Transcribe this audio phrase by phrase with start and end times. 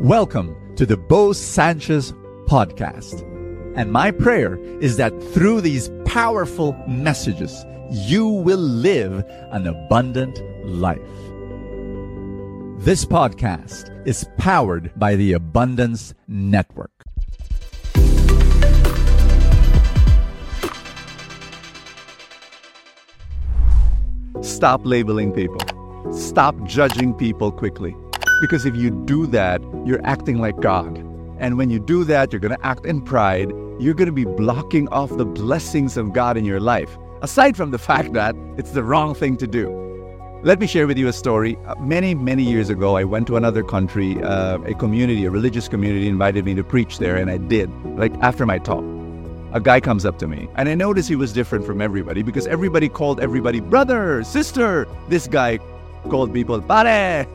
[0.00, 2.12] Welcome to the Bo Sanchez
[2.44, 3.22] podcast.
[3.76, 11.00] And my prayer is that through these powerful messages, you will live an abundant life.
[12.84, 16.92] This podcast is powered by the Abundance Network.
[24.42, 26.12] Stop labeling people.
[26.12, 27.96] Stop judging people quickly.
[28.40, 30.98] Because if you do that, you're acting like God.
[31.38, 33.50] And when you do that, you're going to act in pride.
[33.78, 37.70] You're going to be blocking off the blessings of God in your life, aside from
[37.70, 39.82] the fact that it's the wrong thing to do.
[40.42, 41.58] Let me share with you a story.
[41.66, 44.22] Uh, many, many years ago, I went to another country.
[44.22, 48.14] Uh, a community, a religious community, invited me to preach there, and I did, like
[48.22, 48.84] after my talk
[49.52, 52.46] a guy comes up to me and I noticed he was different from everybody because
[52.46, 54.86] everybody called everybody brother, sister.
[55.08, 55.58] This guy
[56.10, 57.26] called people pare.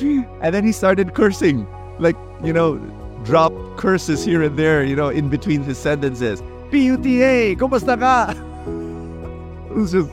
[0.00, 1.66] And then he started cursing,
[1.98, 2.78] like, you know,
[3.24, 6.42] drop curses here and there, you know, in between his sentences.
[6.70, 8.34] PUTA, kumusta ka?
[9.72, 10.10] It was just,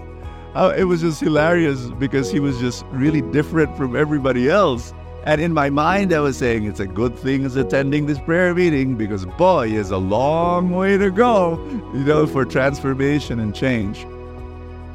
[0.55, 4.93] uh, it was just hilarious because he was just really different from everybody else.
[5.25, 8.55] And in my mind, I was saying it's a good thing he's attending this prayer
[8.55, 11.61] meeting because boy, is a long way to go,
[11.93, 14.07] you know, for transformation and change.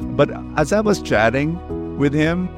[0.00, 2.48] But as I was chatting with him,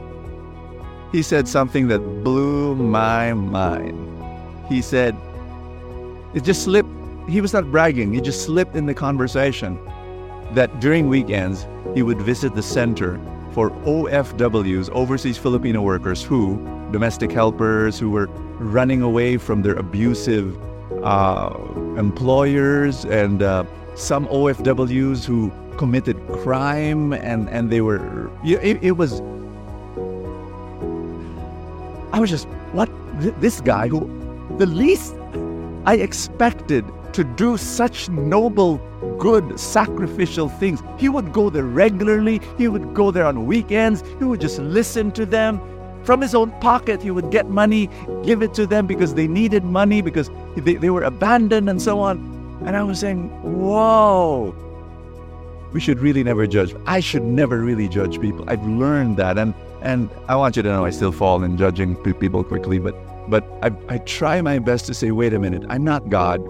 [1.16, 3.96] he said something that blew my mind.
[4.68, 5.16] He said,
[6.34, 6.90] it just slipped.
[7.26, 9.80] He was not bragging, he just slipped in the conversation
[10.52, 13.18] that during weekends, he would visit the center
[13.52, 16.58] for OFWs, overseas Filipino workers who,
[16.92, 18.26] domestic helpers who were
[18.58, 20.58] running away from their abusive
[21.02, 21.56] uh,
[21.96, 29.22] employers, and uh, some OFWs who committed crime, and, and they were, it, it was,
[32.16, 32.88] I was just, what?
[33.42, 34.00] This guy who,
[34.56, 35.14] the least
[35.84, 38.78] I expected to do such noble,
[39.18, 40.82] good, sacrificial things.
[40.96, 42.40] He would go there regularly.
[42.56, 44.02] He would go there on weekends.
[44.18, 45.60] He would just listen to them.
[46.04, 47.90] From his own pocket, he would get money,
[48.24, 52.00] give it to them because they needed money, because they, they were abandoned and so
[52.00, 52.16] on.
[52.64, 54.54] And I was saying, whoa,
[55.74, 56.74] we should really never judge.
[56.86, 58.48] I should never really judge people.
[58.48, 59.36] I've learned that.
[59.36, 62.94] And, and I want you to know I still fall in judging people quickly, but,
[63.28, 66.40] but I, I try my best to say, wait a minute, I'm not God.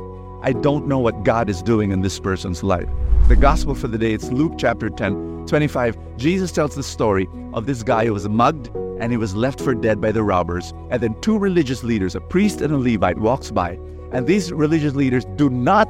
[0.42, 2.88] I don't know what God is doing in this person's life.
[3.28, 5.97] The gospel for the day, it's Luke chapter 10, 25.
[6.16, 8.69] Jesus tells the story of this guy who was mugged
[9.00, 10.72] and he was left for dead by the robbers.
[10.91, 13.78] And then two religious leaders, a priest and a Levite, walks by.
[14.12, 15.88] And these religious leaders do not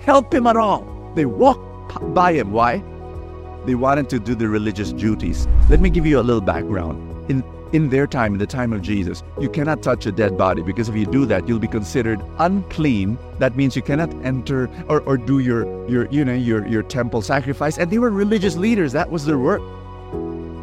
[0.00, 0.86] help him at all.
[1.14, 1.60] They walk
[2.14, 2.52] by him.
[2.52, 2.82] Why?
[3.64, 5.46] They wanted to do the religious duties.
[5.68, 7.30] Let me give you a little background.
[7.30, 10.62] In in their time, in the time of Jesus, you cannot touch a dead body
[10.62, 13.18] because if you do that, you'll be considered unclean.
[13.38, 17.22] That means you cannot enter or, or do your your you know your your temple
[17.22, 17.78] sacrifice.
[17.78, 18.92] And they were religious leaders.
[18.92, 19.62] That was their work.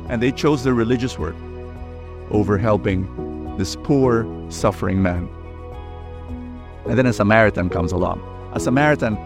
[0.10, 1.36] And they chose their religious work
[2.32, 3.08] over helping
[3.58, 5.28] this poor, suffering man.
[6.86, 8.22] And then a Samaritan comes along.
[8.54, 9.18] A Samaritan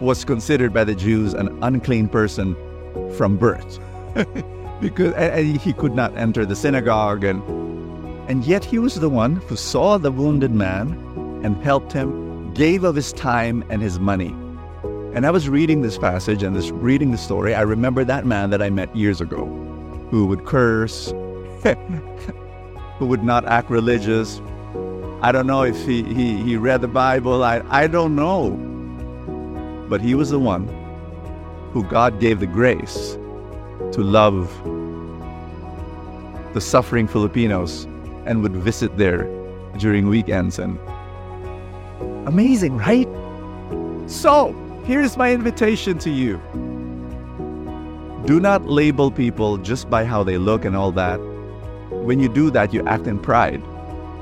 [0.00, 2.56] was considered by the Jews an unclean person
[3.16, 3.78] from birth.
[4.80, 5.14] because
[5.62, 7.42] he could not enter the synagogue and
[8.28, 10.92] and yet he was the one who saw the wounded man
[11.44, 14.34] and helped him gave of his time and his money.
[15.14, 17.54] And i was reading this passage and this reading the story.
[17.54, 19.46] I remember that man that i met years ago
[20.10, 21.06] who would curse
[22.98, 24.40] who would not act religious.
[25.22, 27.42] I don't know if he, he, he read the bible.
[27.42, 28.50] I, I don't know.
[29.88, 30.66] But he was the one
[31.76, 33.18] who god gave the grace
[33.92, 34.48] to love
[36.54, 37.84] the suffering Filipinos
[38.24, 39.24] and would visit there
[39.76, 40.78] during weekends and
[42.26, 43.06] amazing, right?
[44.06, 44.54] So,
[44.86, 46.40] here's my invitation to you.
[48.24, 51.18] Do not label people just by how they look and all that.
[51.90, 53.62] When you do that, you act in pride.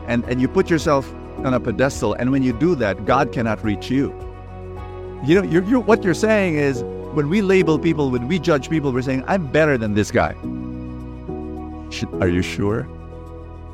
[0.08, 1.08] And, and you put yourself
[1.44, 2.14] on a pedestal.
[2.14, 4.08] And when you do that, God cannot reach you.
[5.24, 6.82] You know, you're, you're, what you're saying is
[7.14, 10.34] when we label people, when we judge people, we're saying, I'm better than this guy.
[12.20, 12.88] Are you sure?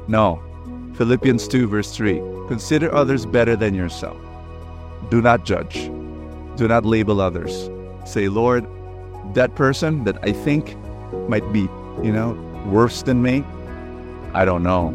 [0.09, 0.43] No.
[0.95, 4.19] Philippians 2, verse 3 Consider others better than yourself.
[5.09, 5.87] Do not judge.
[6.57, 7.71] Do not label others.
[8.05, 8.67] Say, Lord,
[9.35, 10.77] that person that I think
[11.29, 11.61] might be,
[12.03, 12.33] you know,
[12.67, 13.45] worse than me,
[14.35, 14.93] I don't know.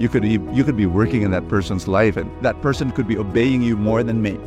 [0.00, 3.06] You could, be, you could be working in that person's life, and that person could
[3.06, 4.40] be obeying you more than me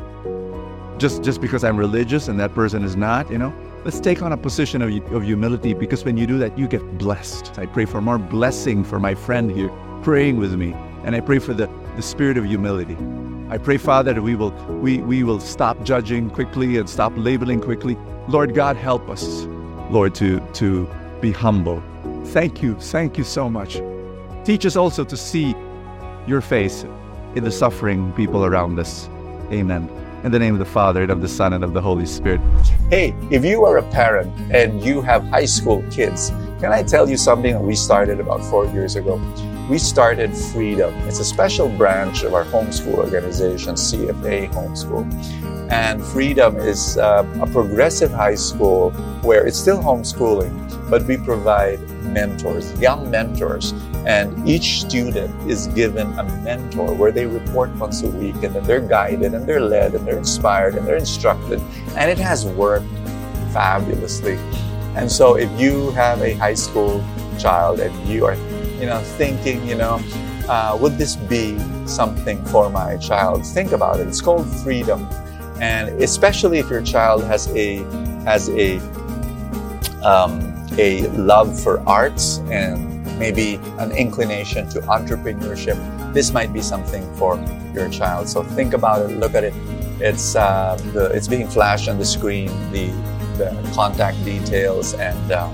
[0.99, 3.53] just just because I'm religious and that person is not, you know.
[3.85, 6.97] Let's take on a position of, of humility because when you do that, you get
[6.97, 7.57] blessed.
[7.57, 9.71] I pray for more blessing for my friend here
[10.03, 10.73] praying with me
[11.03, 12.97] And I pray for the, the spirit of humility.
[13.49, 14.51] I pray, Father, that we will
[14.81, 17.97] we, we will stop judging quickly and stop labeling quickly.
[18.27, 19.45] Lord God, help us,
[19.89, 20.89] Lord, to to
[21.21, 21.81] be humble.
[22.27, 23.81] Thank you, thank you so much.
[24.45, 25.55] Teach us also to see
[26.27, 26.85] your face
[27.35, 29.09] in the suffering people around us.
[29.51, 30.06] Amen.
[30.23, 32.41] In the name of the Father, and of the Son, and of the Holy Spirit.
[32.89, 37.07] Hey, if you are a parent and you have high school kids, can I tell
[37.07, 39.21] you something that we started about four years ago?
[39.69, 40.91] We started Freedom.
[41.07, 45.05] It's a special branch of our homeschool organization, CFA Homeschool.
[45.71, 48.89] And Freedom is uh, a progressive high school
[49.21, 53.73] where it's still homeschooling, but we provide mentors, young mentors.
[54.07, 58.63] And each student is given a mentor where they report once a week and then
[58.63, 61.59] they're guided and they're led and they're inspired and they're instructed.
[61.97, 62.87] And it has worked
[63.51, 64.37] fabulously.
[64.95, 67.03] And so if you have a high school
[67.37, 68.35] child and you are,
[68.79, 69.99] you know, thinking, you know,
[70.47, 73.45] uh, would this be something for my child?
[73.45, 74.07] Think about it.
[74.07, 75.05] It's called freedom.
[75.59, 77.83] And especially if your child has a
[78.23, 78.77] has a
[80.01, 80.39] um,
[80.77, 85.77] a love for arts and maybe an inclination to entrepreneurship,
[86.13, 87.37] this might be something for
[87.73, 88.29] your child.
[88.29, 89.53] So think about it, look at it.
[89.99, 92.91] It's uh, the, it's being flashed on the screen, the
[93.37, 95.49] the contact details, and uh,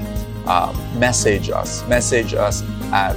[0.47, 1.85] uh, message us.
[1.87, 3.15] Message us at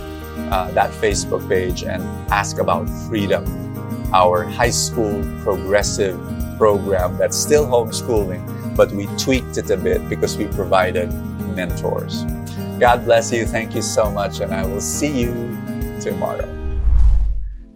[0.51, 3.45] uh, that Facebook page and ask about freedom,
[4.13, 6.19] our high school progressive
[6.59, 8.43] program that's still homeschooling,
[8.77, 11.13] but we tweaked it a bit because we provided
[11.55, 12.25] mentors.
[12.79, 13.47] God bless you.
[13.47, 15.33] Thank you so much, and I will see you
[15.99, 16.47] tomorrow.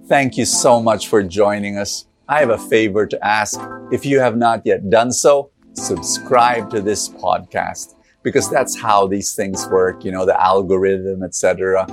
[0.06, 2.06] Thank you so much for joining us.
[2.29, 3.58] I have a favor to ask.
[3.91, 9.35] If you have not yet done so, subscribe to this podcast because that's how these
[9.35, 11.87] things work, you know, the algorithm, etc.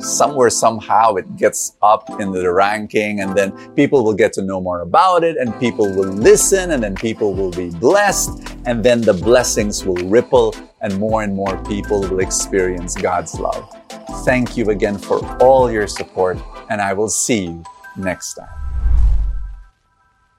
[0.00, 4.60] Somewhere, somehow it gets up in the ranking and then people will get to know
[4.60, 9.00] more about it and people will listen and then people will be blessed and then
[9.00, 13.68] the blessings will ripple and more and more people will experience God's love.
[14.24, 16.38] Thank you again for all your support
[16.70, 17.64] and I will see you
[17.96, 18.67] next time.